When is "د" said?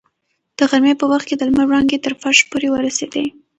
0.57-0.59, 1.37-1.41